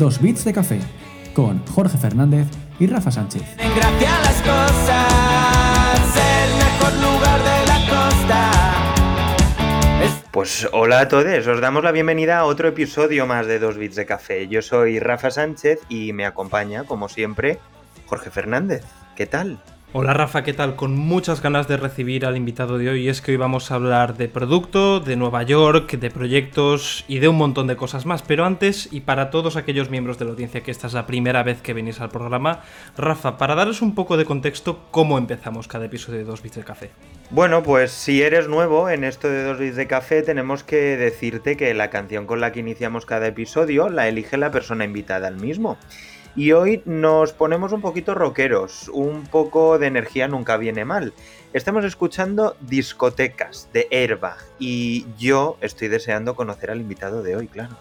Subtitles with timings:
[0.00, 0.80] Dos Bits de Café,
[1.34, 2.46] con Jorge Fernández
[2.78, 3.42] y Rafa Sánchez.
[3.58, 8.50] Gracias a las cosas, el mejor lugar de la costa.
[10.02, 13.76] Es- Pues hola a todos, os damos la bienvenida a otro episodio más de Dos
[13.76, 14.48] Bits de Café.
[14.48, 17.58] Yo soy Rafa Sánchez y me acompaña, como siempre,
[18.06, 18.82] Jorge Fernández.
[19.16, 19.60] ¿Qué tal?
[19.92, 20.76] Hola Rafa, ¿qué tal?
[20.76, 23.06] Con muchas ganas de recibir al invitado de hoy.
[23.06, 27.18] Y es que hoy vamos a hablar de producto, de Nueva York, de proyectos y
[27.18, 28.22] de un montón de cosas más.
[28.22, 31.42] Pero antes, y para todos aquellos miembros de la audiencia que esta es la primera
[31.42, 32.62] vez que venís al programa,
[32.96, 36.62] Rafa, para daros un poco de contexto, ¿cómo empezamos cada episodio de Dos Bits de
[36.62, 36.90] Café?
[37.30, 41.56] Bueno, pues si eres nuevo en esto de Dos Bits de Café, tenemos que decirte
[41.56, 45.36] que la canción con la que iniciamos cada episodio la elige la persona invitada al
[45.36, 45.78] mismo.
[46.36, 51.12] Y hoy nos ponemos un poquito rockeros, un poco de energía nunca viene mal.
[51.52, 57.76] Estamos escuchando discotecas de Airbag y yo estoy deseando conocer al invitado de hoy, claro.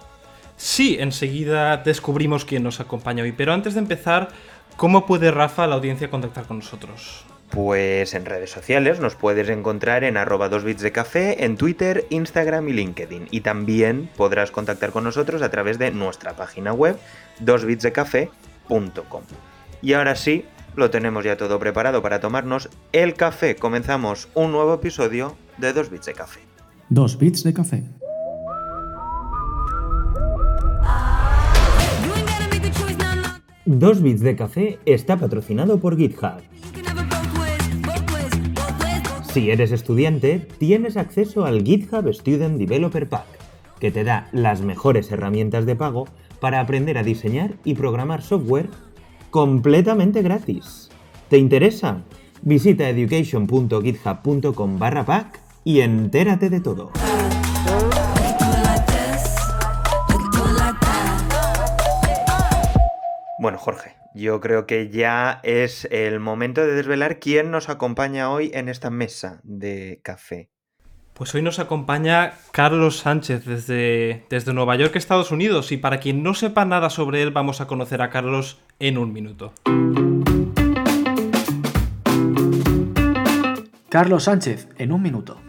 [0.57, 3.31] Sí, enseguida descubrimos quién nos acompaña hoy.
[3.31, 4.29] Pero antes de empezar,
[4.75, 7.23] ¿cómo puede Rafa, la audiencia, contactar con nosotros?
[7.50, 12.05] Pues en redes sociales nos puedes encontrar en arroba 2 bits de café, en Twitter,
[12.09, 13.28] Instagram y LinkedIn.
[13.31, 16.97] Y también podrás contactar con nosotros a través de nuestra página web
[17.44, 19.23] 2bitsdecafé.com.
[19.81, 23.55] Y ahora sí, lo tenemos ya todo preparado para tomarnos el café.
[23.55, 26.50] Comenzamos un nuevo episodio de 2 bits de café.
[26.92, 27.83] Dos Bits de Café.
[33.64, 36.42] Dos Bits de Café está patrocinado por GitHub.
[39.33, 43.27] Si eres estudiante, tienes acceso al GitHub Student Developer Pack,
[43.80, 46.08] que te da las mejores herramientas de pago
[46.39, 48.69] para aprender a diseñar y programar software
[49.30, 50.89] completamente gratis.
[51.30, 52.02] ¿Te interesa?
[52.41, 56.92] Visita education.github.com barra pack y entérate de todo.
[63.39, 68.52] Bueno, Jorge, yo creo que ya es el momento de desvelar quién nos acompaña hoy
[68.54, 70.50] en esta mesa de café.
[71.14, 75.72] Pues hoy nos acompaña Carlos Sánchez desde, desde Nueva York, Estados Unidos.
[75.72, 79.14] Y para quien no sepa nada sobre él, vamos a conocer a Carlos en un
[79.14, 79.54] minuto.
[83.88, 85.39] Carlos Sánchez, en un minuto.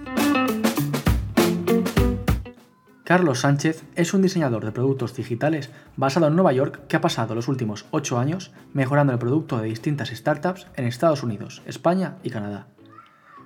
[3.11, 7.35] Carlos Sánchez es un diseñador de productos digitales basado en Nueva York que ha pasado
[7.35, 12.31] los últimos 8 años mejorando el producto de distintas startups en Estados Unidos, España y
[12.31, 12.69] Canadá.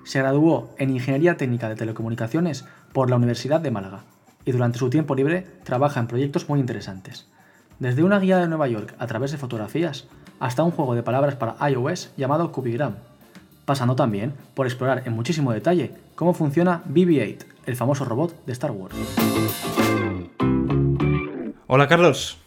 [0.04, 4.04] Se graduó en Ingeniería Técnica de Telecomunicaciones por la Universidad de Málaga
[4.44, 7.26] y durante su tiempo libre trabaja en proyectos muy interesantes.
[7.78, 10.08] Desde una guía de Nueva York a través de fotografías
[10.40, 12.96] hasta un juego de palabras para iOS llamado Cubigram,
[13.64, 18.70] pasando también por explorar en muchísimo detalle cómo funciona BB-8, el famoso robot de Star
[18.70, 18.94] Wars.
[21.66, 22.38] Hola Carlos.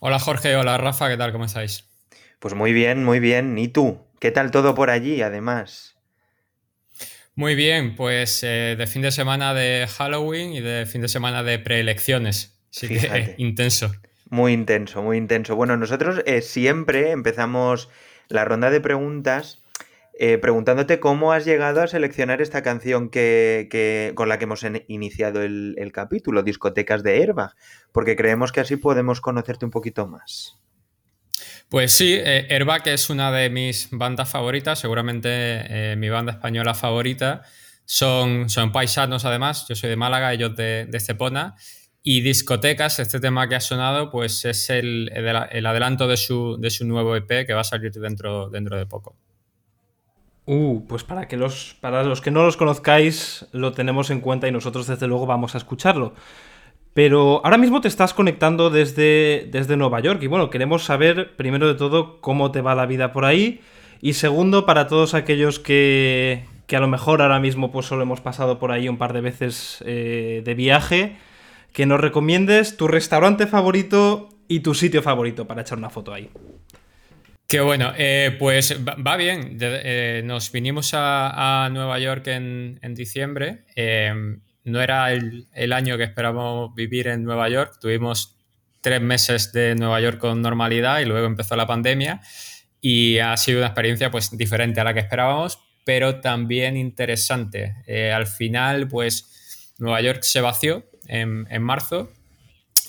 [0.00, 1.32] Hola Jorge, hola Rafa, ¿qué tal?
[1.32, 1.84] ¿Cómo estáis?
[2.38, 3.58] Pues muy bien, muy bien.
[3.58, 3.98] ¿Y tú?
[4.18, 5.96] ¿Qué tal todo por allí, además?
[7.34, 11.42] Muy bien, pues eh, de fin de semana de Halloween y de fin de semana
[11.42, 12.58] de preelecciones.
[12.70, 13.08] Así Fíjate.
[13.08, 13.92] que intenso.
[14.28, 15.56] Muy intenso, muy intenso.
[15.56, 17.88] Bueno, nosotros eh, siempre empezamos
[18.28, 19.59] la ronda de preguntas
[20.22, 25.42] eh, preguntándote cómo has llegado a seleccionar esta canción que, con la que hemos iniciado
[25.42, 27.54] el, capítulo, Discotecas de Airbag,
[27.90, 30.58] porque creemos que así podemos conocerte un poquito más.
[31.70, 36.74] Pues sí, eh, Airbag es una de mis bandas favoritas, seguramente eh, mi banda española
[36.74, 37.40] favorita.
[37.86, 41.56] Son, son paisanos además, yo soy de Málaga, ellos de, de Estepona.
[42.02, 46.68] Y Discotecas, este tema que ha sonado, pues es el, el adelanto de su, de
[46.68, 49.16] su nuevo EP que va a salir dentro, dentro de poco.
[50.52, 54.48] Uh, pues para, que los, para los que no los conozcáis, lo tenemos en cuenta
[54.48, 56.12] y nosotros desde luego vamos a escucharlo.
[56.92, 61.68] Pero ahora mismo te estás conectando desde, desde Nueva York y bueno, queremos saber primero
[61.68, 63.60] de todo cómo te va la vida por ahí
[64.02, 68.20] y segundo para todos aquellos que, que a lo mejor ahora mismo pues solo hemos
[68.20, 71.16] pasado por ahí un par de veces eh, de viaje,
[71.72, 76.28] que nos recomiendes tu restaurante favorito y tu sitio favorito para echar una foto ahí.
[77.50, 79.58] Qué bueno, eh, pues va, bien.
[79.60, 83.64] Eh, nos vinimos a, Nueva York en, diciembre.
[83.74, 84.14] Eh,
[84.62, 87.78] no era el, año que esperábamos vivir en Nueva York.
[87.80, 88.36] Tuvimos
[88.80, 92.20] tres meses de Nueva York con normalidad y luego empezó la pandemia.
[92.80, 97.74] Y ha sido una experiencia pues diferente a la que esperábamos, pero también interesante.
[97.88, 102.12] Eh, al final, pues Nueva York se vació en marzo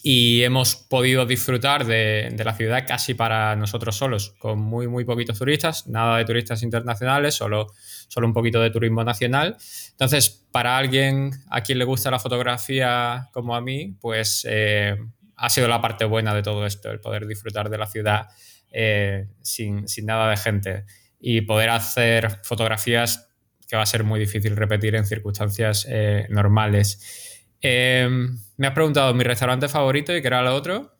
[0.03, 5.37] y hemos podido disfrutar de, la ciudad casi para nosotros solos, con muy, muy poquitos
[5.37, 7.67] turistas, nada de turistas internacionales, solo,
[8.07, 9.57] solo un poquito de turismo nacional.
[9.91, 14.97] Entonces, para alguien a quien le gusta la fotografía como a mí, pues eh,
[15.35, 18.27] ha sido la parte buena de todo esto, el poder disfrutar de la ciudad
[18.71, 20.85] eh, sin, nada de gente
[21.19, 23.27] y poder hacer fotografías
[23.67, 27.30] que va a ser muy difícil repetir en circunstancias eh, normales.
[27.61, 30.91] Me has preguntado mi restaurante favorito y qué era lo otro.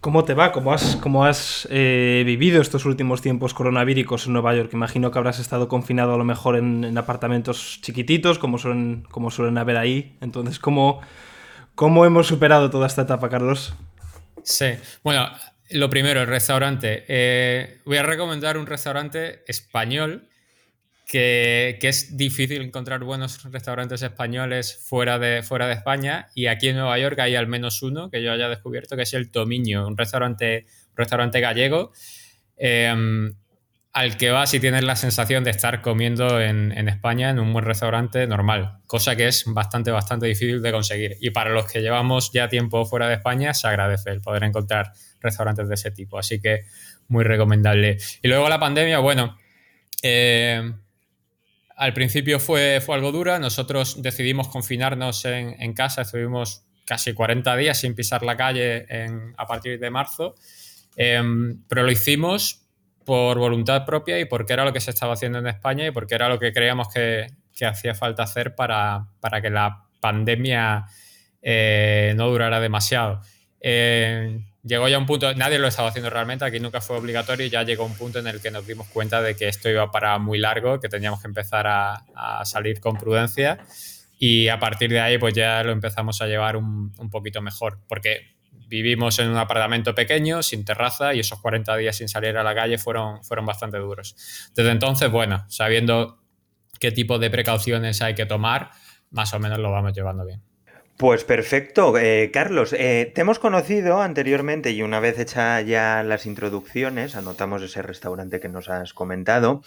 [0.00, 0.50] ¿Cómo te va?
[0.50, 4.70] ¿Cómo has, cómo has eh, vivido estos últimos tiempos coronavíricos en Nueva York?
[4.72, 9.58] Imagino que habrás estado confinado a lo mejor en, apartamentos chiquititos, como suelen, como suelen
[9.58, 10.16] haber ahí.
[10.22, 11.02] Entonces, ¿cómo,
[11.74, 13.74] ¿cómo hemos superado toda esta etapa, Carlos?
[14.42, 14.70] Sí,
[15.04, 15.28] bueno,
[15.68, 17.04] lo primero, el restaurante.
[17.06, 20.29] Eh, voy a recomendar un restaurante español
[21.10, 26.76] que, es difícil encontrar buenos restaurantes españoles fuera de, fuera de España y aquí en
[26.76, 29.96] Nueva York hay al menos uno que yo haya descubierto que es el Tomiño, un
[29.96, 31.90] restaurante, restaurante gallego
[32.56, 33.34] em,
[33.92, 37.64] al que vas y tienes la sensación de estar comiendo en, España en un buen
[37.64, 41.16] restaurante normal, cosa que es bastante, bastante difícil de conseguir.
[41.20, 44.92] Y para los que llevamos ya tiempo fuera de España, se agradece el poder encontrar
[45.18, 46.66] restaurantes de ese tipo, así que
[47.08, 47.98] muy recomendable.
[48.22, 49.36] Y luego la pandemia, bueno...
[50.02, 50.72] Eh,
[51.80, 57.78] al principio fue, fue algo dura, nosotros decidimos confinarnos en, casa, estuvimos casi 40 días
[57.78, 58.86] sin pisar la calle
[59.38, 60.34] a partir de marzo,
[60.94, 62.66] em, pero lo hicimos
[63.06, 66.16] por voluntad propia y porque era lo que se estaba haciendo en España y porque
[66.16, 67.28] era lo que creíamos que,
[67.64, 70.84] hacía falta hacer para, para que la pandemia
[71.40, 73.22] eh, no durara demasiado.
[73.58, 77.50] Eh, llegó ya un punto, nadie lo estaba haciendo realmente, aquí nunca fue obligatorio y
[77.50, 80.18] ya llegó un punto en el que nos dimos cuenta de que esto iba para
[80.18, 82.04] muy largo, que teníamos que empezar a,
[82.44, 83.58] salir con prudencia
[84.18, 88.36] y a partir de ahí pues ya lo empezamos a llevar un, poquito mejor, porque
[88.68, 92.54] vivimos en un apartamento pequeño, sin terraza y esos 40 días sin salir a la
[92.54, 94.14] calle fueron, fueron bastante duros.
[94.54, 96.22] Desde entonces, bueno, sabiendo
[96.78, 98.70] qué tipo de precauciones hay que tomar,
[99.10, 100.49] más o menos lo vamos llevando bien.
[101.00, 102.74] Pues perfecto, eh, Carlos.
[102.74, 108.38] Eh, te hemos conocido anteriormente y una vez hecha ya las introducciones, anotamos ese restaurante
[108.38, 109.62] que nos has comentado.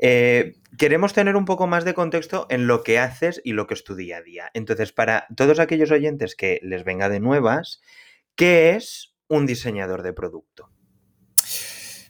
[0.00, 3.74] Eh, queremos tener un poco más de contexto en lo que haces y lo que
[3.74, 4.52] es tu día a día.
[4.54, 7.80] Entonces, para todos aquellos oyentes que les venga de nuevas,
[8.36, 10.70] ¿qué es un diseñador de producto?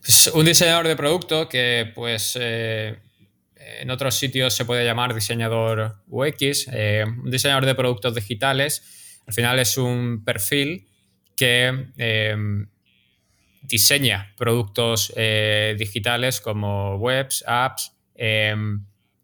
[0.05, 2.39] Pues un diseñador de producto que, pues,
[3.81, 9.21] en otros sitios se puede llamar diseñador UX, eh, un diseñador de productos digitales.
[9.27, 10.89] Al final es un perfil
[11.37, 12.37] que eh,
[13.63, 17.93] diseña productos eh, digitales como webs, apps.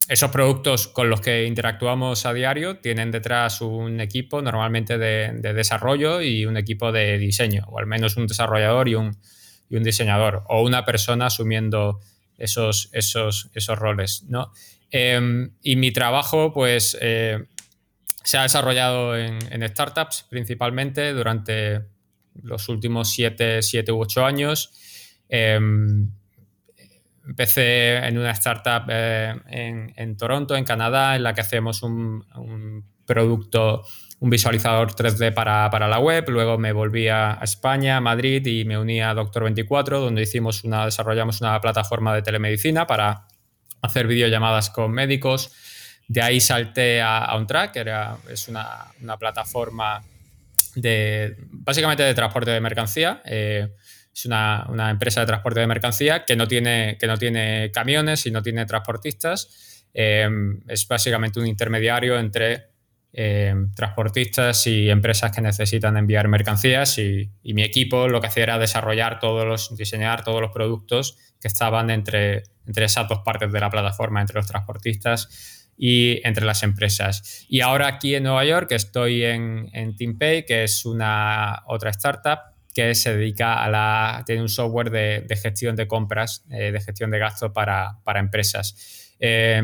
[0.08, 6.20] esos productos con los que interactuamos a diario tienen detrás un equipo normalmente de, desarrollo
[6.20, 9.16] y un equipo de diseño, o al menos un desarrollador y un,
[9.68, 12.00] y un diseñador, o una persona asumiendo
[12.38, 14.52] esos, esos, esos roles, ¿no?
[14.90, 17.44] Em, y mi trabajo, pues, eh,
[18.22, 21.82] se ha desarrollado en, startups principalmente durante
[22.42, 24.72] los últimos siete, siete u ocho años.
[25.28, 26.10] Em,
[27.26, 29.34] empecé en una startup eh,
[29.96, 33.84] en, Toronto, en Canadá, en la que hacemos un, un producto
[34.18, 38.78] un visualizador 3D para, la web, luego me volví a España, a Madrid y me
[38.78, 43.26] uní a Doctor24, donde hicimos una, desarrollamos una plataforma de telemedicina para
[43.82, 45.52] hacer videollamadas con médicos.
[46.08, 48.86] De ahí salté a, OnTrack, que era, es una,
[49.18, 50.02] plataforma
[50.74, 53.20] de, básicamente de transporte de mercancía.
[53.26, 53.68] Eh,
[54.14, 58.30] es una, empresa de transporte de mercancía que no tiene, que no tiene camiones y
[58.30, 59.84] no tiene transportistas.
[59.92, 60.26] Eh,
[60.68, 62.75] es básicamente un intermediario entre
[63.18, 68.58] eh, transportistas y empresas que necesitan enviar mercancías y, mi equipo lo que hacía era
[68.58, 73.58] desarrollar todos los, diseñar todos los productos que estaban entre, entre esas dos partes de
[73.58, 77.46] la plataforma, entre los transportistas y entre las empresas.
[77.48, 82.40] Y ahora aquí en Nueva York estoy en, en TeamPay, que es una otra startup
[82.74, 87.10] que se dedica a la, tiene un software de, gestión de compras, eh, de gestión
[87.10, 89.16] de gastos para, para empresas.
[89.18, 89.62] Eh,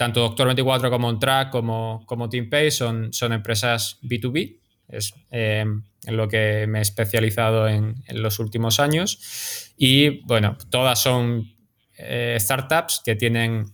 [0.00, 4.58] tanto Doctor24 como OnTrack como, como TeamPay son, son empresas B2B.
[4.88, 9.74] Es eh, en lo que me he especializado en, los últimos años.
[9.76, 11.52] Y bueno, todas son
[11.98, 13.66] eh, startups que tienen,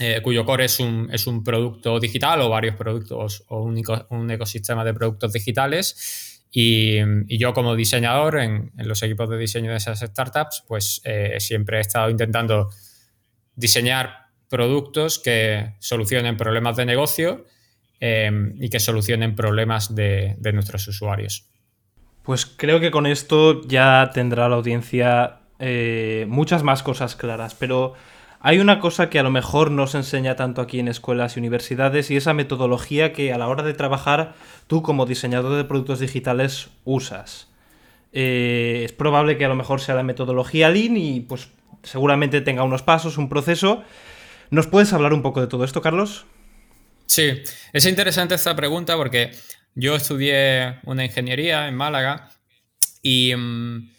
[0.00, 4.30] eh, cuyo core es un, es un, producto digital o varios productos o un, un
[4.30, 6.42] ecosistema de productos digitales.
[6.52, 6.98] Y,
[7.38, 11.00] yo como diseñador en, en, los equipos de diseño de esas startups, pues
[11.38, 12.68] siempre he estado intentando
[13.56, 14.23] diseñar
[14.54, 17.44] productos que solucionen problemas de negocio
[17.98, 21.48] em, y que solucionen problemas de, nuestros usuarios.
[22.22, 27.94] Pues creo que con esto ya tendrá la audiencia eh, muchas más cosas claras, pero
[28.46, 31.40] Hay una cosa que a lo mejor no se enseña tanto aquí en escuelas y
[31.40, 34.34] universidades y esa metodología que a la hora de trabajar
[34.66, 37.48] tú como diseñador de productos digitales usas.
[38.12, 41.48] Eh, es probable que a lo mejor sea la metodología Lean y pues
[41.82, 43.82] seguramente tenga unos pasos, un proceso.
[44.54, 46.26] ¿Nos puedes hablar un poco de todo esto, Carlos?
[47.06, 47.42] Sí,
[47.72, 49.32] es interesante esta pregunta porque
[49.74, 52.30] yo estudié una ingeniería en Málaga
[53.02, 53.90] y mm,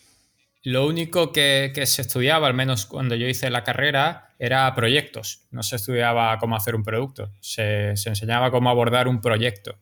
[0.63, 5.41] lo único que, se estudiaba, al menos cuando yo hice la carrera, era proyectos.
[5.51, 9.77] No se estudiaba cómo hacer un producto, se, enseñaba cómo abordar un proyecto.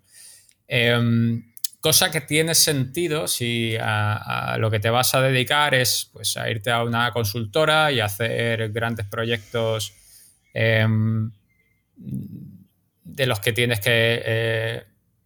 [0.68, 6.36] Em, cosa que tiene sentido si a, lo que te vas a dedicar es pues,
[6.36, 10.00] a irte a una consultora y hacer grandes proyectos
[10.54, 11.32] em,
[13.04, 14.84] de los que tienes que eh,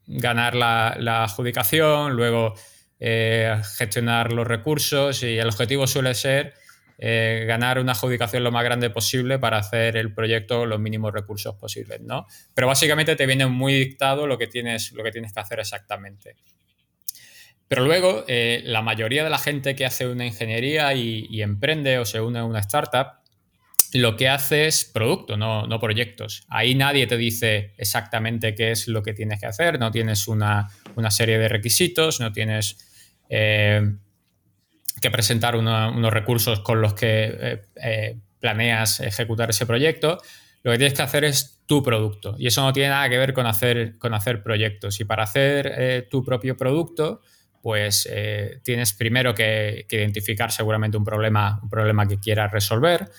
[0.07, 2.55] ganar la, adjudicación, luego
[2.99, 6.53] eh, gestionar los recursos y el objetivo suele ser
[6.97, 11.55] eh, ganar una adjudicación lo más grande posible para hacer el proyecto los mínimos recursos
[11.55, 12.25] posibles, ¿no?
[12.55, 16.35] Pero básicamente te viene muy dictado lo que tienes, lo que, tienes que hacer exactamente.
[17.67, 22.21] Pero luego, la mayoría de la gente que hace una ingeniería y emprende o se
[22.21, 23.17] une a una startup,
[23.93, 26.45] lo que hace es producto, no, proyectos.
[26.49, 30.69] Ahí nadie te dice exactamente qué es lo que tienes que hacer, no tienes una,
[31.09, 32.77] serie de requisitos, no tienes
[33.29, 33.81] eh,
[35.01, 40.17] que presentar unos recursos con los que eh, eh, planeas ejecutar ese proyecto.
[40.63, 43.33] Lo que tienes que hacer es tu producto y eso no tiene nada que ver
[43.33, 44.99] con hacer, con hacer proyectos.
[44.99, 47.21] Y para hacer tu propio producto,
[47.61, 48.09] pues
[48.63, 53.09] tienes primero que, que, identificar seguramente un problema, un problema que quieras resolver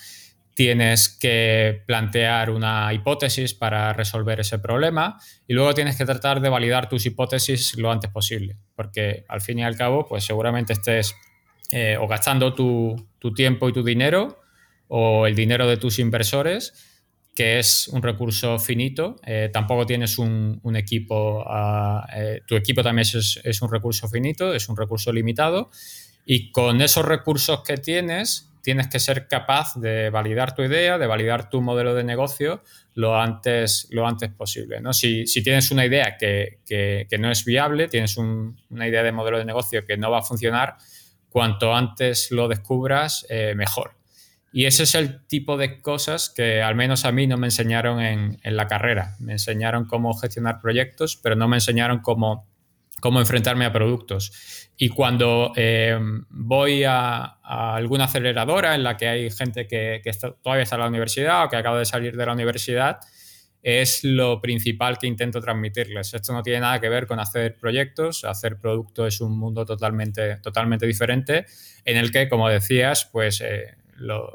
[0.59, 6.49] tienes que plantear una hipótesis para resolver ese problema y luego tienes que tratar de
[6.49, 11.15] validar tus hipótesis lo antes posible, porque al fin y al cabo, pues seguramente estés
[11.71, 12.97] eh, o gastando tu,
[13.37, 14.41] tiempo y tu dinero
[14.89, 16.75] o el dinero de tus inversores,
[17.37, 19.15] que es un recurso finito.
[19.25, 24.53] Eh, tampoco tienes un, equipo, ah, eh, tu equipo también es, es un recurso finito,
[24.53, 25.71] es un recurso limitado.
[26.27, 31.07] Y con esos recursos que tienes, tienes que ser capaz de validar tu idea, de
[31.07, 32.63] validar tu modelo de negocio
[32.95, 34.81] lo antes, lo antes posible.
[34.81, 34.93] ¿no?
[34.93, 39.85] Si, tienes una idea que, no es viable, tienes una idea de modelo de negocio
[39.85, 40.77] que no va a funcionar,
[41.29, 43.93] cuanto antes lo descubras, eh, mejor.
[44.53, 48.01] Y ese es el tipo de cosas que al menos a mí no me enseñaron
[48.01, 49.15] en, en la carrera.
[49.21, 52.49] Me enseñaron cómo gestionar proyectos, pero no me enseñaron cómo
[53.01, 54.69] cómo enfrentarme a productos.
[54.77, 55.99] Y cuando eh,
[56.31, 60.01] voy a, alguna aceleradora en la que hay gente que,
[60.43, 62.99] todavía está en la universidad o que acaba de salir de la universidad,
[63.61, 66.15] es lo principal que intento transmitirles.
[66.15, 70.37] Esto no tiene nada que ver con hacer proyectos, hacer productos es un mundo totalmente,
[70.37, 71.45] totalmente diferente
[71.85, 73.77] en el que, como decías, pues eh,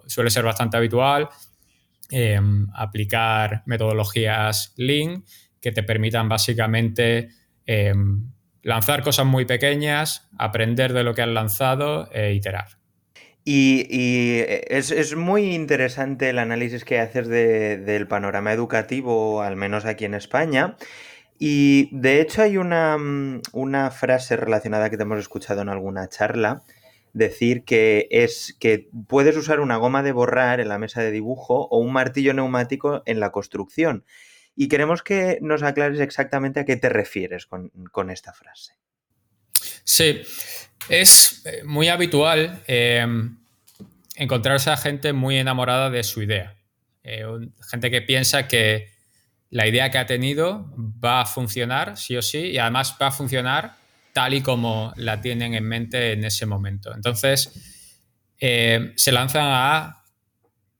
[0.08, 1.30] suele ser bastante habitual
[2.12, 2.40] eh,
[2.74, 5.24] aplicar metodologías Lean
[5.62, 7.30] que te permitan básicamente
[8.64, 12.78] lanzar cosas muy pequeñas, aprender de lo que has lanzado e iterar.
[13.46, 20.06] Y, eh, es, muy interesante el análisis que haces del panorama educativo, al menos aquí
[20.06, 20.78] en España.
[21.38, 22.98] Y de hecho hay una,
[23.52, 26.64] una, frase relacionada que te hemos escuchado en alguna charla,
[27.12, 31.68] decir que es que puedes usar una goma de borrar en la mesa de dibujo
[31.70, 34.06] o un martillo neumático en la construcción
[34.56, 38.74] y queremos que nos aclares exactamente a qué te refieres con, esta frase.
[39.84, 40.22] Sí,
[40.90, 43.38] es eh, muy habitual em,
[44.16, 46.56] encontrarse a gente muy enamorada de su idea.
[47.04, 47.26] Eh,
[47.70, 48.90] gente que piensa que
[49.50, 53.12] la idea que ha tenido va a funcionar sí o sí y además va a
[53.12, 53.76] funcionar
[54.14, 56.94] tal y como la tienen en mente en ese momento.
[56.94, 57.52] Entonces,
[58.40, 60.04] eh, se lanzan a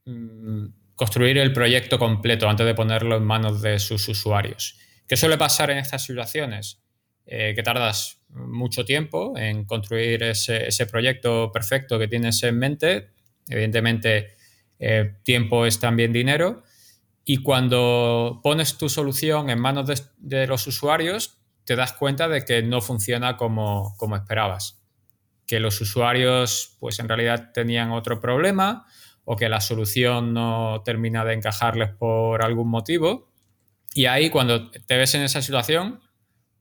[0.06, 0.66] mm,
[1.04, 4.80] construir el proyecto completo antes de ponerlo en manos de sus usuarios.
[5.06, 6.82] ¿Qué suele pasar en estas situaciones?
[7.26, 13.10] Eh, que tardas mucho tiempo en construir ese, proyecto perfecto que tienes en mente.
[13.50, 14.38] Evidentemente,
[14.80, 16.64] eh, tiempo es también dinero.
[17.26, 22.64] Y cuando pones tu solución en manos de, los usuarios, te das cuenta de que
[22.64, 24.82] no funciona como, como esperabas.
[25.46, 28.88] Que los usuarios, pues en realidad tenían otro problema
[29.26, 33.30] o que la solución no termina de encajarles por algún motivo.
[33.94, 36.02] Y ahí cuando te ves en esa situación,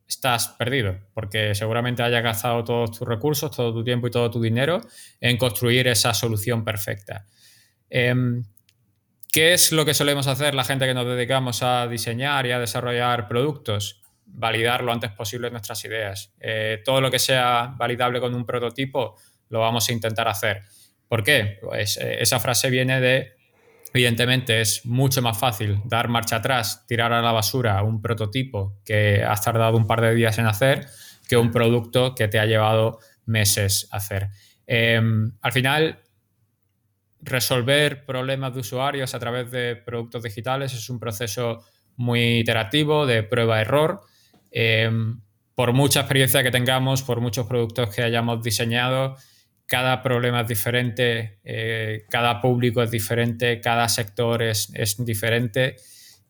[0.07, 4.41] estás perdido, porque seguramente hayas gastado todos tus recursos, todo tu tiempo y todo tu
[4.41, 4.81] dinero
[5.21, 7.27] en construir esa solución perfecta.
[7.89, 8.45] Em,
[9.33, 12.59] ¿Qué es lo que solemos hacer la gente que nos dedicamos a diseñar y a
[12.59, 14.03] desarrollar productos?
[14.27, 16.35] Validar lo antes posible nuestras ideas.
[16.39, 19.17] Eh, todo lo que sea validable con un prototipo
[19.49, 20.63] lo vamos a intentar hacer.
[21.13, 21.59] ¿Por qué?
[21.61, 23.35] Pues eh, esa frase viene de
[23.93, 29.23] Evidentemente es mucho más fácil dar marcha atrás, tirar a la basura un prototipo que
[29.23, 30.87] has tardado un par de días en hacer
[31.29, 34.31] que un producto que te ha llevado meses hacer.
[34.67, 36.01] Em, al final,
[37.21, 41.63] resolver problemas de usuarios a través de productos digitales es un proceso
[41.97, 44.01] muy iterativo, de prueba-error.
[44.51, 45.21] Em,
[45.55, 49.19] por mucha experiencia que tengamos, por muchos productos que hayamos diseñado,
[49.73, 55.77] cada problema es diferente, eh, cada público es diferente, cada sector es, diferente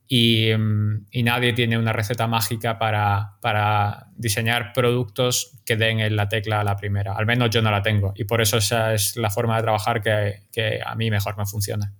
[0.08, 6.60] mm, y, nadie tiene una receta mágica para, diseñar productos que den en la tecla
[6.60, 7.14] a la primera.
[7.14, 10.02] Al menos yo no la tengo y por eso esa es la forma de trabajar
[10.02, 11.92] que, a mí mejor me funciona.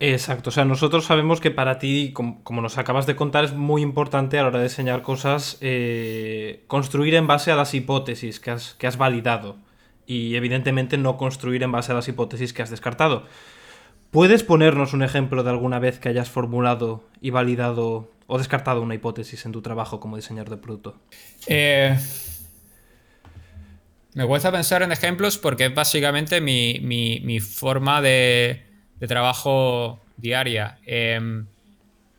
[0.00, 3.82] Exacto, o sea, nosotros sabemos que para ti, como, nos acabas de contar, es muy
[3.82, 8.56] importante a la hora de diseñar cosas eh, construir en base a las hipótesis que
[8.78, 9.64] que has validado
[10.06, 13.26] y evidentemente no construir en base a las hipótesis que has descartado.
[14.10, 18.94] ¿Puedes ponernos un ejemplo de alguna vez que hayas formulado y validado o descartado una
[18.94, 20.96] hipótesis en tu trabajo como diseñador de producto?
[21.48, 21.98] Eh,
[24.14, 28.64] me cuesta pensar en ejemplos porque es básicamente mi, forma de,
[29.06, 30.78] trabajo diaria.
[30.86, 31.46] Em,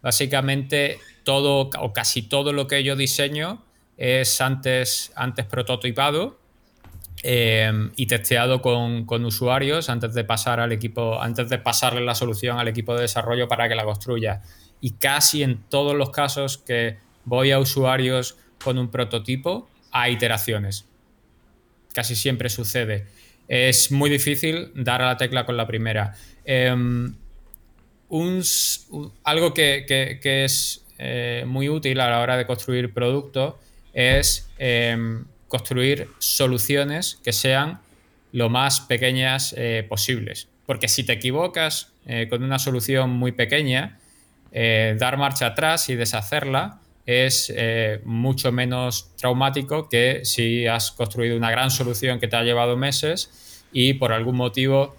[0.01, 3.63] básicamente todo o casi todo lo que yo diseño
[3.97, 6.37] es antes, antes prototipado
[7.29, 12.57] Em, y testeado con, usuarios antes de pasar al equipo, antes de pasarle la solución
[12.57, 14.41] al equipo de desarrollo para que la construya.
[14.79, 20.85] Y casi en todos los casos que voy a usuarios con un prototipo, hay iteraciones.
[21.93, 23.07] Casi siempre sucede.
[23.49, 26.13] Es muy difícil dar a la tecla con la primera.
[26.45, 27.13] Em,
[29.25, 33.55] algo que, es eh, muy útil a la hora de construir productos
[33.91, 37.79] es em, construir soluciones que sean
[38.31, 40.47] lo más pequeñas eh, posibles.
[40.65, 43.99] Porque si te equivocas eh, con una solución muy pequeña,
[44.51, 47.53] eh, dar marcha atrás y deshacerla es
[48.03, 53.63] mucho menos traumático que si has construido una gran solución que te ha llevado meses
[53.71, 54.93] y por algún motivo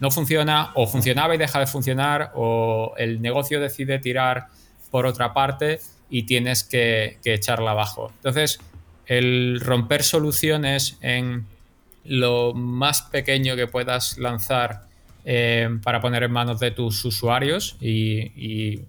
[0.00, 4.46] no funciona o funcionaba y deja de funcionar o el negocio decide tirar
[4.90, 5.78] por otra parte
[6.10, 8.10] y tienes que, que echarla abajo.
[8.16, 8.58] Entonces,
[9.06, 11.46] el romper soluciones en
[12.04, 14.82] lo más pequeño que puedas lanzar
[15.24, 18.80] eh, para poner en manos de tus usuarios y,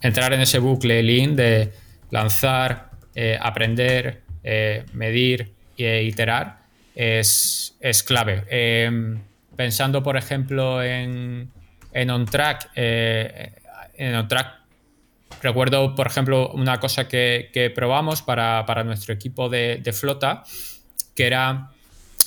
[0.00, 1.70] entrar en ese bucle lean de
[2.10, 6.58] lanzar, eh, aprender, eh, medir e iterar
[6.94, 7.74] es,
[8.06, 8.44] clave.
[9.56, 11.50] pensando, por ejemplo, en,
[11.92, 14.61] en OnTrack, en OnTrack
[15.40, 20.44] Recuerdo, por ejemplo, una cosa que, probamos para, nuestro equipo de, flota,
[21.14, 21.70] que era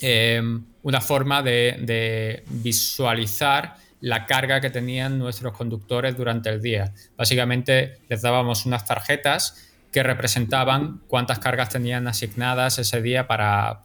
[0.02, 6.94] em, una forma de, visualizar la carga que tenían nuestros conductores durante el día.
[7.18, 13.80] Básicamente les dábamos unas tarjetas que representaban cuántas cargas tenían asignadas ese día para,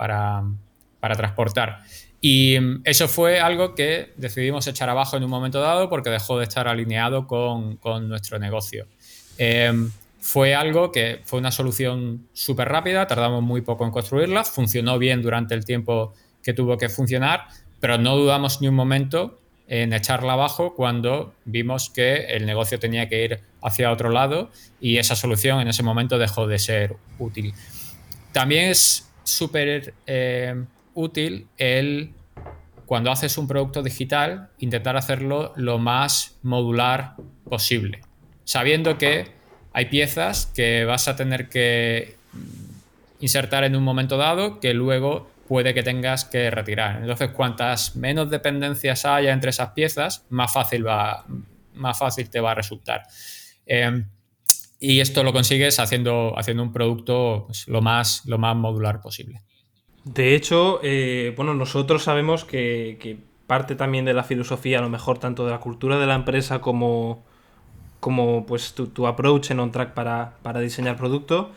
[1.00, 1.82] transportar.
[2.20, 6.38] Y em, eso fue algo que decidimos echar abajo en un momento dado porque dejó
[6.38, 7.78] de estar alineado con
[8.08, 8.88] nuestro negocio.
[9.42, 14.98] Em, fue algo que fue una solución súper rápida, tardamos muy poco en construirla, funcionó
[14.98, 17.46] bien durante el tiempo que tuvo que funcionar,
[17.80, 23.08] pero no dudamos ni un momento en echarla abajo cuando vimos que el negocio tenía
[23.08, 27.54] que ir hacia otro lado y esa solución en ese momento dejó de ser útil.
[28.32, 32.12] También es súper eh, útil el,
[32.84, 37.14] cuando haces un producto digital, intentar hacerlo lo más modular
[37.48, 38.02] posible
[38.50, 39.28] sabiendo que
[39.72, 42.16] hay piezas que vas a tener que
[43.20, 47.00] insertar en un momento dado que luego puede que tengas que retirar.
[47.00, 51.24] Entonces, cuantas menos dependencias haya entre esas piezas, más fácil, va,
[51.74, 53.04] más fácil te va a resultar.
[53.66, 54.08] Em,
[54.80, 59.42] y esto lo consigues haciendo, haciendo un producto pues, lo, más, lo más modular posible.
[60.02, 64.88] De hecho, eh, bueno, nosotros sabemos que, que, parte también de la filosofía, a lo
[64.88, 67.24] mejor tanto de la cultura de la empresa como,
[68.00, 71.52] como pues tu, approach en OnTrack para, para diseñar producto,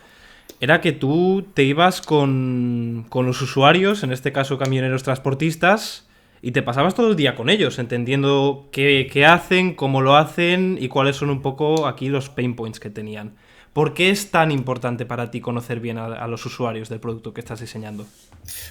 [0.60, 6.06] era que tú te ibas con, los usuarios, en este caso camioneros transportistas,
[6.42, 10.88] y te pasabas todo el día con ellos, entendiendo qué, hacen, cómo lo hacen y
[10.88, 13.34] cuáles son un poco aquí los pain points que tenían.
[13.72, 17.40] ¿Por qué es tan importante para ti conocer bien a, los usuarios del producto que
[17.40, 18.06] estás diseñando?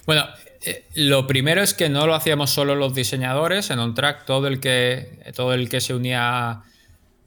[0.06, 0.24] Bueno,
[0.66, 4.60] eh, lo primero es que no lo hacíamos solo los diseñadores, en OnTrack todo el
[4.60, 6.64] que, todo el que se unía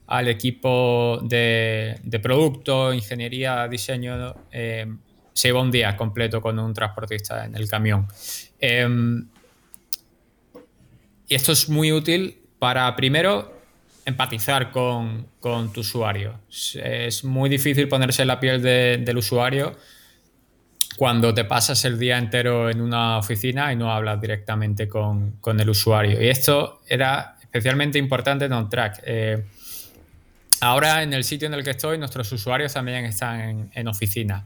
[0.06, 4.86] al equipo de, producto, ingeniería, diseño, eh,
[5.32, 8.06] se iba un día completo con un transportista en el camión.
[8.58, 9.28] Em,
[11.28, 13.52] y esto es muy útil para primero
[14.04, 16.40] empatizar con, tu usuario.
[16.48, 19.76] Es, muy difícil ponerse la piel del usuario
[20.96, 25.68] cuando te pasas el día entero en una oficina y no hablas directamente con, el
[25.68, 26.22] usuario.
[26.22, 29.02] Y esto era especialmente importante en OnTrack.
[29.04, 29.44] Eh,
[30.66, 34.42] ahora en el sitio en el que estoy, nuestros usuarios también están en, en.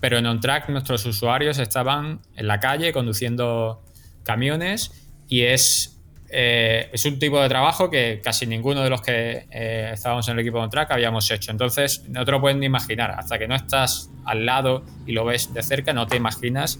[0.00, 3.82] Pero en OnTrack nuestros usuarios estaban en la calle conduciendo
[4.24, 4.90] camiones
[5.28, 5.92] y es
[6.34, 10.34] eh, es un tipo de trabajo que casi ninguno de los que eh, estábamos en
[10.34, 11.50] el equipo de track habíamos hecho.
[11.50, 13.10] Entonces, no te lo puedes ni imaginar.
[13.10, 16.78] Hasta que no estás al lado y lo ves de cerca, no te imaginas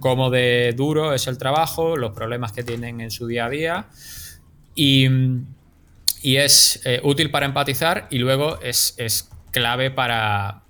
[0.00, 3.86] cómo de duro es el trabajo, los problemas que tienen en su día a día.
[4.74, 5.08] Y,
[6.22, 10.62] es eh, útil para empatizar y luego es, clave para,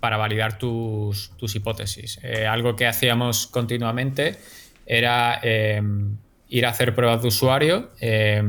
[0.00, 2.20] validar tus, tus hipótesis.
[2.48, 4.38] algo que hacíamos continuamente
[4.86, 5.40] era
[6.48, 7.90] ir a hacer pruebas de usuario.
[8.00, 8.42] Eh,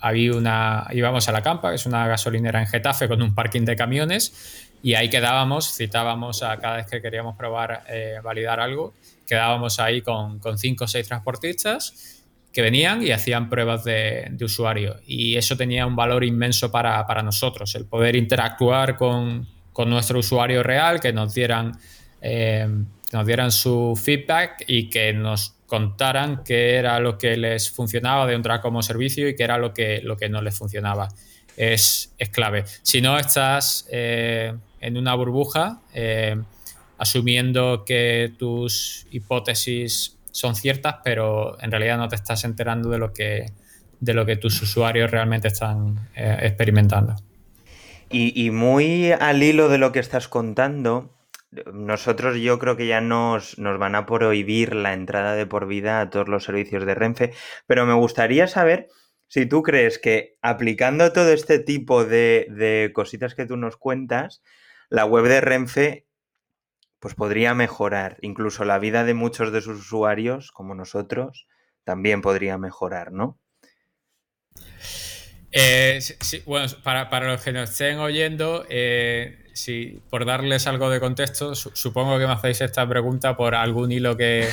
[0.00, 3.64] había una, íbamos a la Campa, que es una gasolinera en Getafe con un parking
[3.64, 8.94] de camiones, y ahí quedábamos, citábamos a cada vez que queríamos probar, eh, validar algo,
[9.26, 12.21] quedábamos ahí con, con, cinco o seis transportistas
[12.52, 14.96] que venían y hacían pruebas de, usuario.
[15.06, 19.48] Y eso tenía un valor inmenso para, nosotros, el poder interactuar con,
[19.86, 21.72] nuestro usuario real, que nos dieran,
[22.20, 22.68] eh,
[23.10, 28.26] que nos dieran su feedback y que nos contaran qué era lo que les funcionaba
[28.26, 31.08] de track como servicio y qué era lo que, lo que no les funcionaba.
[31.56, 32.64] Es, clave.
[32.82, 36.36] Si no, estás eh, en una burbuja eh,
[36.98, 43.12] asumiendo que tus hipótesis son ciertas, pero en realidad no te estás enterando de lo
[43.12, 43.52] que,
[44.00, 47.16] de lo que tus usuarios realmente están eh, experimentando.
[48.10, 51.14] y, muy al hilo de lo que estás contando,
[51.72, 56.00] nosotros yo creo que ya nos, nos, van a prohibir la entrada de por vida
[56.00, 57.32] a todos los servicios de Renfe,
[57.66, 58.88] pero me gustaría saber
[59.28, 64.42] si tú crees que aplicando todo este tipo de, de cositas que tú nos cuentas,
[64.88, 66.06] la web de Renfe
[67.02, 71.48] pues podría mejorar, incluso la vida de muchos de sus usuarios, como nosotros,
[71.82, 73.40] también podría mejorar, ¿no?
[75.50, 75.98] Eh,
[76.46, 81.56] bueno, para, para, los que nos estén oyendo, eh, si, por darles algo de contexto,
[81.56, 84.48] supongo que me hacéis esta pregunta por algún hilo que,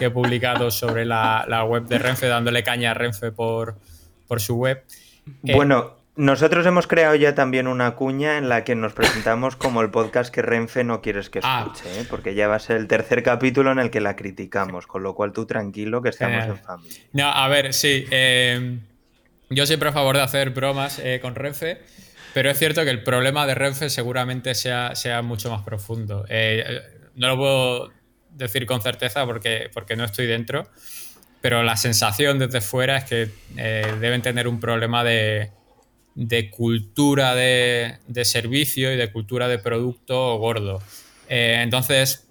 [0.00, 3.74] he publicado sobre la, web de Renfe, dándole caña a Renfe por,
[4.36, 4.84] su web.
[5.42, 9.80] Eh, bueno, nosotros hemos creado ya también una cuña en la que nos presentamos como
[9.80, 11.64] el podcast que Renfe no quieres que ah.
[11.66, 12.04] escuche, ¿eh?
[12.10, 15.14] porque ya va a ser el tercer capítulo en el que la criticamos, con lo
[15.14, 17.02] cual tú tranquilo que estamos en familia.
[17.12, 18.04] No, a ver, sí.
[18.10, 18.78] Eh,
[19.48, 21.80] yo siempre a favor de hacer bromas con Renfe.
[22.34, 26.24] Pero es cierto que el problema de Renfe seguramente sea, sea mucho más profundo.
[26.28, 26.82] Eh,
[27.16, 27.92] no lo puedo
[28.30, 30.68] decir con certeza porque, porque no estoy dentro,
[31.40, 35.50] pero la sensación desde fuera es que eh, deben tener un problema de,
[36.50, 40.82] cultura de, servicio y de cultura de producto gordo.
[41.28, 42.26] Eh, entonces,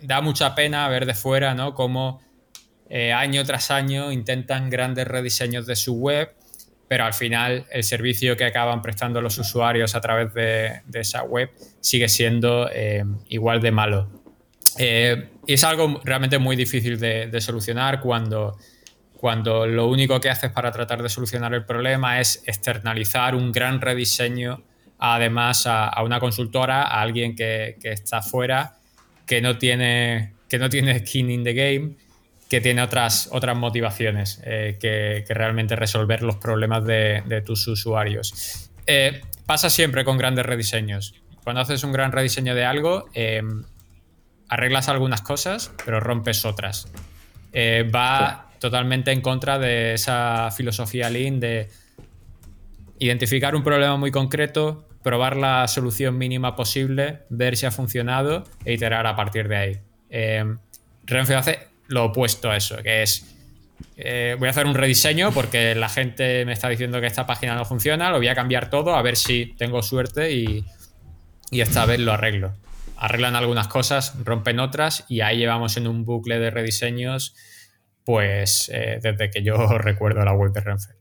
[0.00, 1.74] da mucha pena ver de fuera ¿no?
[1.74, 2.22] cómo
[3.14, 6.34] año tras año intentan grandes rediseños de su web
[6.90, 11.48] pero al final el servicio que acaban prestando los usuarios a través de, esa web
[11.80, 14.08] sigue siendo eh, igual de malo.
[14.76, 18.58] Eh, y es algo realmente muy difícil de, solucionar cuando,
[19.20, 23.82] cuando lo único que haces para tratar de solucionar el problema es externalizar un gran
[23.82, 24.62] rediseño
[24.98, 28.76] además a, una consultora, a alguien que, está fuera,
[29.26, 31.96] que no tiene, que no tiene skin in the game
[32.48, 38.70] que tiene otras, otras motivaciones eh, que, realmente resolver los problemas de, tus usuarios.
[38.86, 41.14] Eh, pasa siempre con grandes rediseños.
[41.44, 43.64] Cuando haces un gran rediseño de algo, em,
[44.48, 46.88] arreglas algunas cosas, pero rompes otras.
[47.52, 51.68] Eh, va totalmente en contra de esa filosofía Lean de
[53.00, 58.74] identificar un problema muy concreto, probar la solución mínima posible, ver si ha funcionado e
[58.74, 59.78] iterar a partir de ahí.
[60.10, 60.58] Em,
[61.04, 63.26] Renfe hace lo opuesto a eso, que es
[63.96, 67.54] eh, voy a hacer un rediseño porque la gente me está diciendo que esta página
[67.54, 70.64] no funciona, lo voy a cambiar todo a ver si tengo suerte y,
[71.50, 72.52] esta vez lo arreglo.
[72.96, 77.34] Arreglan algunas cosas, rompen otras y ahí llevamos en un bucle de rediseños
[78.04, 80.92] pues eh, desde que yo recuerdo la web de Renfe.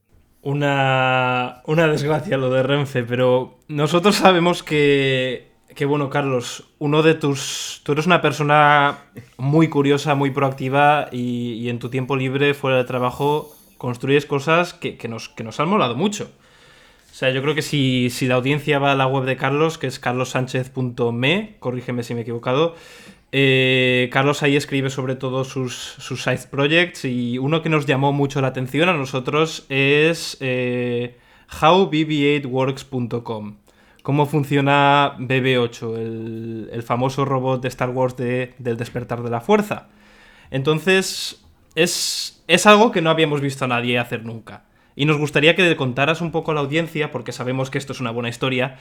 [0.41, 6.65] Una, una desgracia lo de Renfe, pero nosotros sabemos que Qué bueno, Carlos.
[6.79, 7.81] Uno de tus.
[7.83, 9.05] Tú eres una persona
[9.37, 14.97] muy curiosa, muy proactiva y, en tu tiempo libre, fuera de trabajo, construyes cosas que,
[15.07, 16.31] nos, que nos han molado mucho.
[17.11, 19.87] O sea, yo creo que si, la audiencia va a la web de Carlos, que
[19.87, 22.75] es carlossánchez.me, corrígeme si me he equivocado,
[23.31, 28.11] Eh, Carlos ahí escribe sobre todo sus, sus side projects y uno que nos llamó
[28.11, 31.17] mucho la atención a nosotros es eh,
[31.61, 33.57] howbb8works.com.
[34.01, 39.41] Cómo funciona BB8, el, el, famoso robot de Star Wars de, del despertar de la
[39.41, 39.89] fuerza.
[40.49, 41.43] Entonces,
[41.75, 44.63] es, es algo que no habíamos visto a nadie hacer nunca.
[44.95, 47.93] Y nos gustaría que le contaras un poco a la audiencia, porque sabemos que esto
[47.93, 48.77] es una buena historia,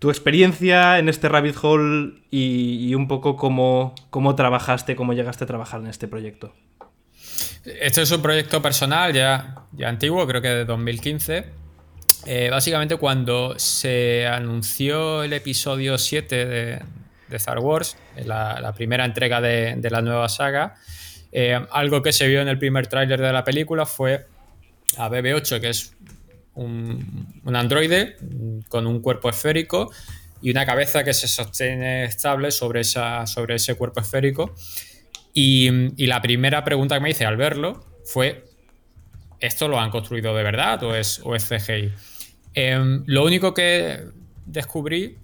[0.00, 5.46] tu experiencia en este rabbit hole y, un poco cómo, cómo trabajaste, cómo llegaste a
[5.46, 6.54] trabajar en este proyecto.
[7.64, 11.44] Este es un proyecto personal ya, ya antiguo, creo que de 2015.
[12.24, 16.82] Eh, básicamente cuando se anunció el episodio 7 de,
[17.32, 20.76] Star Wars, la, primera entrega de, de, la nueva saga,
[21.30, 24.26] eh, algo que se vio en el primer tráiler de la película fue
[24.96, 25.94] a BB-8, que es
[26.54, 28.16] un, un, androide
[28.68, 29.90] con un cuerpo esférico
[30.42, 34.54] y una cabeza que se sostiene estable sobre, esa, sobre ese cuerpo esférico.
[35.32, 35.70] Y,
[36.02, 38.44] y la primera pregunta que me hice al verlo fue,
[39.38, 41.92] ¿esto lo han construido de verdad o es, o es CGI?
[42.54, 44.00] Eh, lo único que
[44.46, 45.18] descubrí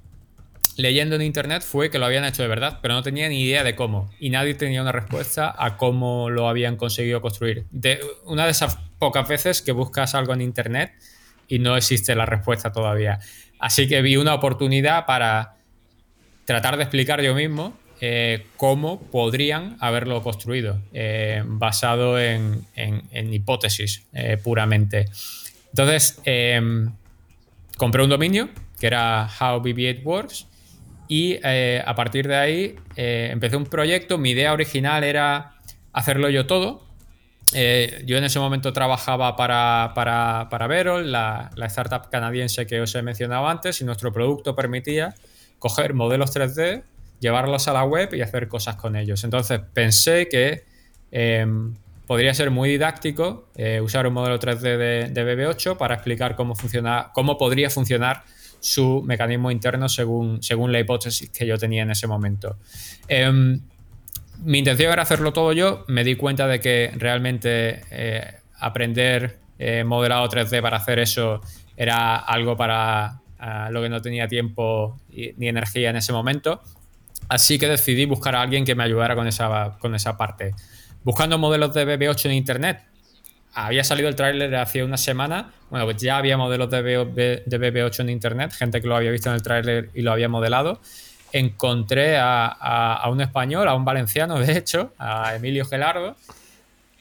[0.77, 3.65] leyendo en internet fue que lo habían hecho de verdad, pero no tenía ni idea
[3.65, 4.11] de cómo.
[4.21, 7.67] Y nadie tenía una respuesta a cómo lo habían conseguido construir.
[7.71, 10.93] De, una de esas pocas veces que buscas algo en internet
[11.49, 13.19] y no existe la respuesta todavía.
[13.59, 15.57] Así que vi una oportunidad para
[16.45, 24.07] tratar de explicar yo mismo eh, cómo podrían haberlo construido, eh, basado en, en, hipótesis
[24.13, 25.07] eh, puramente.
[25.71, 26.21] Entonces,
[27.77, 30.47] compré un dominio que era How BB-8 Works
[31.09, 34.19] y a partir de ahí empecé un proyecto.
[34.19, 35.55] Mi idea original era
[35.93, 36.86] hacerlo yo todo,
[37.53, 42.95] eh, yo en ese momento trabajaba para, para, para Verol, la, startup canadiense que os
[42.95, 45.15] he mencionado antes, y nuestro producto permitía
[45.59, 46.83] coger modelos 3D,
[47.21, 49.23] llevarlos a la web y hacer cosas con ellos.
[49.25, 50.65] Entonces pensé que
[51.13, 51.47] eh,
[52.07, 56.55] podría ser muy didáctico eh, usar un modelo 3D de, de, BB8 para explicar cómo,
[56.55, 58.25] funciona, cómo podría funcionar
[58.61, 62.57] su mecanismo interno según, según la hipótesis que yo tenía en ese momento.
[64.45, 65.85] Mi intención era hacerlo todo yo.
[65.89, 71.41] Me di cuenta de que realmente eh, aprender eh, modelado 3D para hacer eso
[71.77, 73.21] era algo para
[73.71, 76.63] lo que no tenía tiempo ni energía en ese momento.
[77.29, 80.55] Así que decidí buscar a alguien que me ayudara con esa, con esa parte.
[81.05, 82.83] Buscando modelos de BB8 en internet,
[83.55, 85.53] había salido el tráiler hace una semana.
[85.71, 86.83] Bueno, pues ya había modelos de,
[87.47, 90.81] BB8 en internet, gente que lo había visto en el tráiler y lo había modelado
[91.39, 96.17] encontré a, un español, a un valenciano, de hecho, a Emilio Gelardo,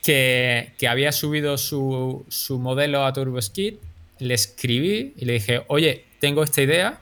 [0.04, 2.26] que, había subido su,
[2.60, 3.76] modelo a TurboSkid.
[4.20, 7.00] Le escribí y le dije, oye, tengo esta idea.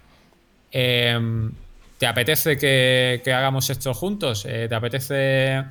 [0.71, 1.49] Eh,
[1.99, 4.45] ¿Te apetece que, que, hagamos esto juntos?
[4.45, 5.63] Eh, ¿Te apetece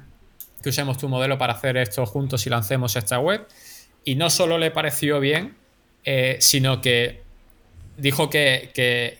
[0.63, 3.47] que usemos tu modelo para hacer esto juntos y lancemos esta web?
[4.05, 5.55] Y no solo le pareció bien,
[6.05, 7.23] eh, sino que
[7.97, 8.71] dijo que,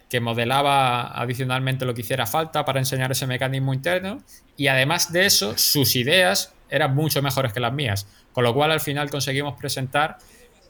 [0.09, 4.23] que, modelaba adicionalmente lo que hiciera falta para enseñar ese mecanismo interno
[4.57, 8.71] y además de eso sus ideas eran mucho mejores que las mías, con lo cual
[8.71, 10.19] al final conseguimos presentar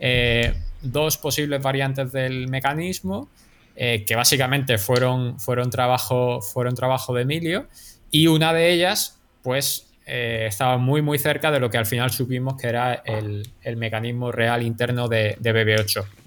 [0.00, 3.28] eh, dos posibles variantes del mecanismo
[3.76, 7.68] eh, que básicamente fueron, fueron, trabajo, fueron trabajo de Emilio
[8.10, 12.10] y una de ellas pues eh, estaba muy muy cerca de lo que al final
[12.10, 16.21] supimos que era el, el mecanismo real interno de, de BB8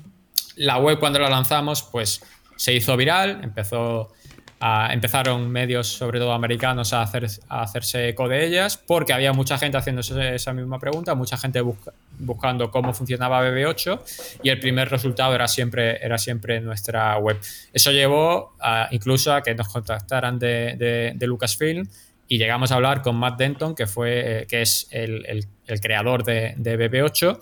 [0.55, 2.21] la web cuando la lanzamos, pues
[2.55, 4.11] se hizo viral, empezó
[4.59, 9.33] a, empezaron medios, sobre todo americanos, a, hacer, a hacerse eco de ellas, porque había
[9.33, 14.59] mucha gente haciéndose esa misma pregunta, mucha gente busca, buscando cómo funcionaba BB8 y el
[14.59, 17.37] primer resultado era siempre, era siempre nuestra web.
[17.73, 18.55] Eso llevó
[18.91, 21.87] incluso a que nos contactaran de, de, Lucasfilm
[22.27, 26.23] y llegamos a hablar con Matt Denton, que, fue, que es el, el, el creador
[26.23, 27.37] de, de BB8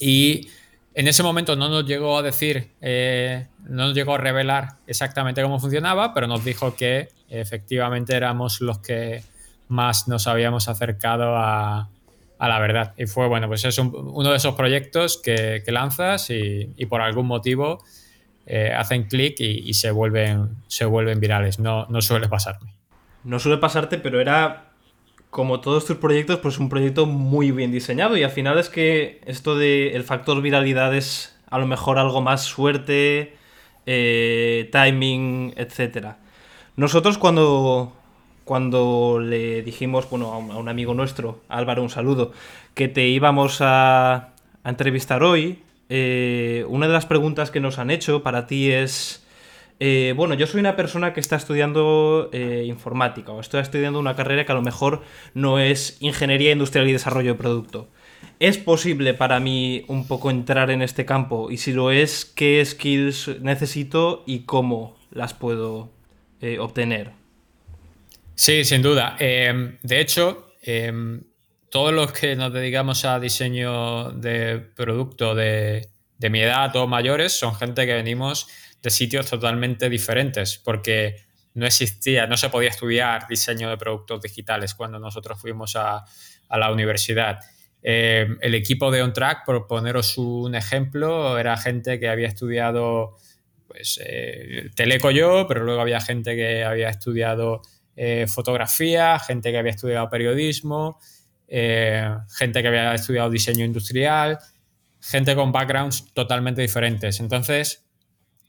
[0.00, 0.48] y
[0.94, 5.42] en ese momento no nos llegó a decir, eh, no nos llegó a revelar exactamente
[5.42, 9.22] cómo funcionaba, pero nos dijo que efectivamente éramos los que
[9.68, 11.88] más nos habíamos acercado a,
[12.38, 12.92] la verdad.
[12.96, 17.00] Y fue, bueno, pues es un, uno de esos proyectos que, lanzas y, y, por
[17.00, 17.82] algún motivo
[18.46, 21.58] eh, hacen clic y, y, se, vuelven, se vuelven virales.
[21.58, 22.74] No, no suele pasarme.
[23.24, 24.71] No suele pasarte, pero era
[25.32, 28.18] como todos tus proyectos, pues un proyecto muy bien diseñado.
[28.18, 32.20] Y al final es que esto de el factor viralidad es a lo mejor algo
[32.20, 33.34] más suerte,
[33.86, 36.16] eh, timing, etc.
[36.76, 37.94] Nosotros cuando,
[38.44, 42.32] cuando le dijimos, bueno, a un, a un, amigo nuestro, Álvaro, un saludo,
[42.74, 47.90] que te íbamos a, a entrevistar hoy, eh, una de las preguntas que nos han
[47.90, 49.26] hecho para ti es
[49.84, 54.14] eh, bueno, yo soy una persona que está estudiando eh, informática o estoy estudiando una
[54.14, 55.02] carrera que a lo mejor
[55.34, 57.88] no es ingeniería industrial y desarrollo de producto.
[58.38, 61.50] ¿Es posible para mí un poco entrar en este campo?
[61.50, 65.90] Y si lo es, ¿qué skills necesito y cómo las puedo
[66.40, 67.10] eh, obtener?
[68.36, 69.16] Sí, sin duda.
[69.18, 71.24] Em, de hecho, em,
[71.70, 77.32] todos los que nos dedicamos a diseño de producto de, de mi edad o mayores
[77.32, 78.46] son gente que venimos
[78.82, 81.16] de sitios totalmente diferentes, porque
[81.54, 86.04] no existía, no se podía estudiar diseño de productos digitales cuando nosotros fuimos a,
[86.50, 87.38] la universidad.
[87.82, 93.16] Eh, el equipo de OnTrack, por poneros un ejemplo, era gente que había estudiado
[93.66, 97.62] pues, eh, Teleco yo, pero luego había gente que había estudiado
[97.96, 101.00] eh, fotografía, gente que había estudiado periodismo,
[101.48, 104.38] gente que había estudiado diseño industrial,
[105.00, 107.18] gente con backgrounds totalmente diferentes.
[107.18, 107.81] Entonces,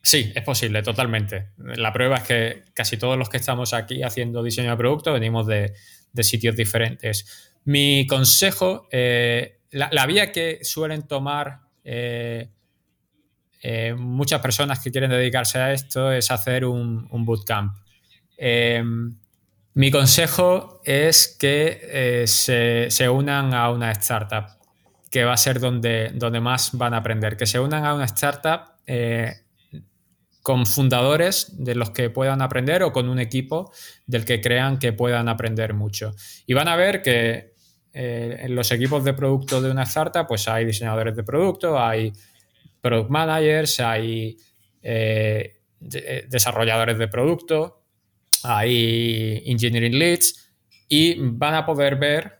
[0.06, 1.52] Sí, es posible, totalmente.
[1.58, 5.48] La prueba es que casi todos los que estamos aquí haciendo diseño de producto venimos
[5.48, 5.74] de,
[6.22, 7.56] sitios diferentes.
[7.64, 12.50] Mi consejo, eh, la, vía que suelen tomar eh,
[13.62, 17.74] eh, muchas personas que quieren dedicarse a esto es hacer un, bootcamp.
[19.74, 24.48] mi consejo es que se, unan a una startup,
[25.10, 27.38] que va a ser donde, donde más van a aprender.
[27.38, 28.74] Que se unan a una startup
[30.44, 33.72] con fundadores de los que puedan aprender o con un equipo
[34.06, 36.14] del que crean que puedan aprender mucho.
[36.46, 37.54] Y van a ver que
[37.94, 42.12] eh, en los equipos de producto de una startup, pues hay diseñadores de producto, hay
[42.82, 44.36] product managers, hay
[44.82, 45.62] eh,
[45.94, 47.86] eh, desarrolladores de producto,
[48.44, 50.52] hay engineering leads
[50.90, 52.38] y van a poder ver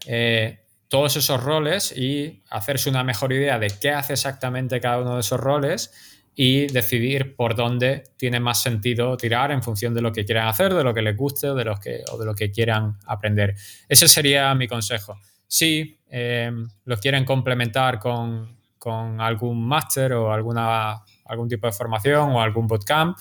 [0.90, 5.22] todos esos roles y hacerse una mejor idea de qué hace exactamente cada uno de
[5.22, 10.26] esos roles y decidir por dónde tiene más sentido tirar en función de lo que
[10.26, 12.52] quieran hacer, de lo que les guste o de lo que, o de lo que
[12.52, 13.56] quieran aprender.
[13.88, 15.20] Ese sería mi consejo.
[15.48, 16.52] Si eh,
[16.86, 22.68] lo quieren complementar con, con algún máster o alguna, algún tipo de formación o algún
[22.68, 23.18] bootcamp,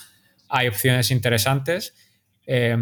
[0.48, 1.94] hay opciones interesantes,
[2.46, 2.76] eh,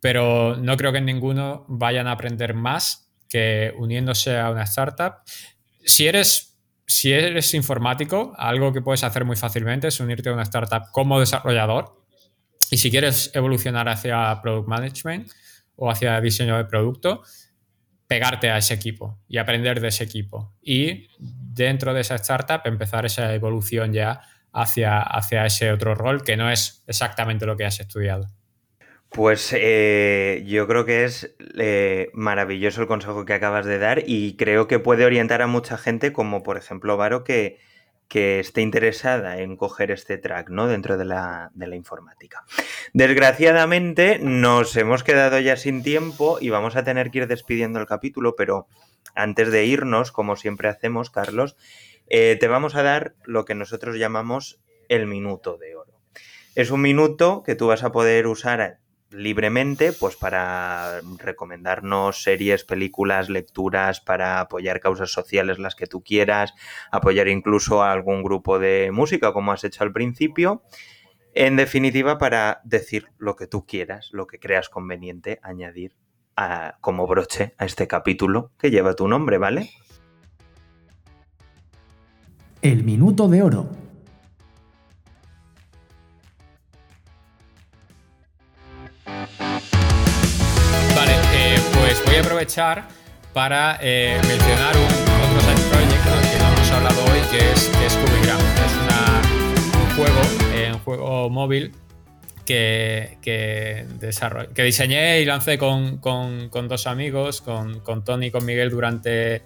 [0.00, 5.16] pero no creo que ninguno vayan a aprender más que uniéndose a una startup.
[5.84, 6.47] Si eres
[6.88, 11.20] si eres informático, algo que puedes hacer muy fácilmente es unirte a una startup como
[11.20, 12.02] desarrollador.
[12.70, 15.30] Y si quieres evolucionar hacia product management
[15.76, 17.22] o hacia diseño de producto,
[18.06, 20.54] pegarte a ese equipo y aprender de ese equipo.
[20.62, 26.38] Y dentro de esa startup empezar esa evolución ya hacia, hacia ese otro rol que
[26.38, 28.28] no es exactamente lo que has estudiado.
[29.10, 34.36] Pues eh, yo creo que es eh, maravilloso el consejo que acabas de dar y
[34.36, 37.58] creo que puede orientar a mucha gente, como por ejemplo Varo, que,
[38.08, 40.66] que esté interesada en coger este track ¿no?
[40.66, 42.44] dentro de la, de la informática.
[42.92, 47.86] Desgraciadamente nos hemos quedado ya sin tiempo y vamos a tener que ir despidiendo el
[47.86, 48.66] capítulo, pero
[49.14, 51.56] antes de irnos, como siempre hacemos, Carlos,
[52.08, 56.00] eh, te vamos a dar lo que nosotros llamamos el minuto de oro.
[56.54, 58.78] Es un minuto que tú vas a poder usar
[59.10, 66.54] libremente, pues para recomendarnos series, películas, lecturas, para apoyar causas sociales las que tú quieras,
[66.90, 70.62] apoyar incluso a algún grupo de música, como has hecho al principio.
[71.34, 75.96] En definitiva, para decir lo que tú quieras, lo que creas conveniente añadir
[76.80, 79.70] como broche a este capítulo que lleva tu nombre, ¿vale?
[82.62, 83.87] El minuto de oro.
[92.20, 92.88] Aprovechar
[93.32, 97.68] para eh, mencionar un, otro side project del que no hemos hablado hoy, que es,
[97.68, 98.08] que es un
[99.96, 100.20] juego,
[100.54, 101.72] eh, un juego móvil
[102.44, 103.86] que, que,
[104.54, 109.42] que diseñé y lancé con, dos amigos, con, con, Tony y con Miguel durante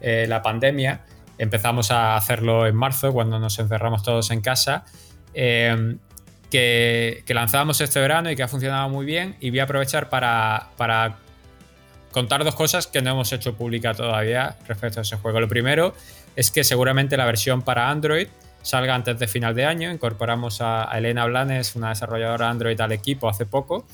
[0.00, 1.04] eh, la pandemia.
[1.38, 4.84] Empezamos a hacerlo en marzo, cuando nos encerramos todos en casa.
[5.32, 9.36] Que, que, lanzábamos este verano y que ha funcionado muy bien.
[9.40, 10.68] Y voy a aprovechar para
[12.12, 15.40] contar dos cosas que no hemos hecho pública todavía respecto a ese juego.
[15.40, 15.94] Lo primero
[16.36, 18.28] es que seguramente la versión para Android
[18.62, 19.90] salga antes de final de año.
[19.90, 23.84] Incorporamos a, Elena Blanes, una desarrolladora Android, al equipo hace poco,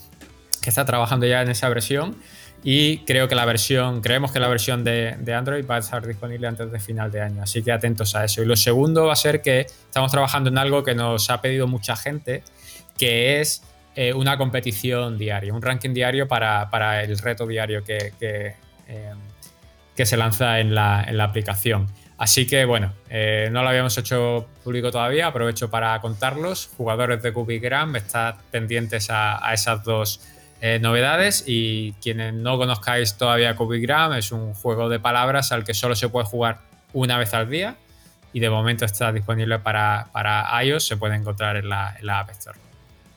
[0.60, 2.16] que está trabajando ya en esa versión.
[2.64, 6.04] Y creo que la versión, creemos que la versión de, de, Android va a estar
[6.04, 7.42] disponible antes de final de año.
[7.42, 8.42] Así que atentos a eso.
[8.42, 11.68] Y lo segundo va a ser que estamos trabajando en algo que nos ha pedido
[11.68, 12.42] mucha gente,
[12.98, 13.62] que es
[14.00, 18.54] eh, una competición diaria, un ranking diario para, el reto diario que, que,
[18.86, 21.88] eh, se lanza en la, aplicación.
[22.16, 26.70] Así que bueno, eh, no lo habíamos hecho público todavía, aprovecho para contarlos.
[26.76, 30.20] Jugadores de Cubigram, estad pendientes a, esas dos
[30.60, 35.74] eh, novedades y quienes no conozcáis todavía Cubigram es un juego de palabras al que
[35.74, 36.60] solo se puede jugar
[36.92, 37.74] una vez al día
[38.32, 42.20] y de momento está disponible para, para iOS, se puede encontrar en la, en la
[42.20, 42.67] App Store.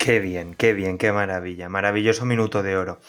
[0.04, 3.00] Qué bien, qué bien, qué maravilla, maravilloso minuto de oro.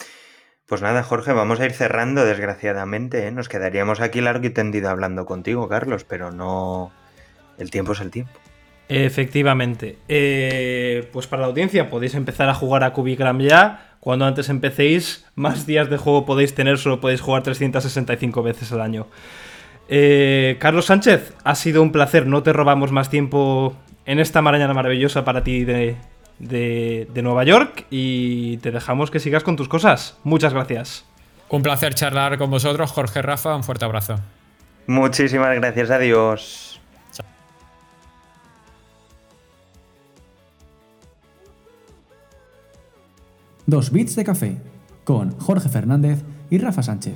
[0.66, 3.26] Pues nada, Jorge, vamos a ir cerrando, desgraciadamente.
[3.26, 3.30] ¿eh?
[3.30, 6.93] Nos quedaríamos aquí largo y tendido hablando contigo, Carlos, pero no.
[7.57, 8.32] El tiempo es el tiempo.
[8.90, 10.01] Efectivamente.
[10.07, 13.97] Eh, pues para la audiencia podéis empezar a jugar a Cubigram ya.
[13.99, 18.82] Cuando antes empecéis, más días de juego podéis tener, solo podéis jugar 365 veces al
[18.82, 19.07] año.
[19.88, 24.74] Eh, Carlos Sánchez, ha sido un placer, no te robamos más tiempo en esta mañana
[24.74, 25.64] maravillosa para ti
[26.43, 30.18] de, de, Nueva York y te dejamos que sigas con tus cosas.
[30.24, 31.07] Muchas gracias.
[31.49, 34.16] Un placer charlar con vosotros, Jorge Rafa, un fuerte abrazo.
[34.86, 36.80] Muchísimas gracias, adiós.
[43.66, 44.57] Dos bits de café
[45.05, 47.14] con Jorge Fernández y Rafa Sánchez.